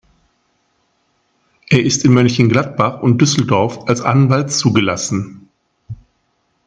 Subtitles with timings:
[1.69, 5.47] Er ist in Mönchengladbach und Düsseldorf als Anwalt zugelassen.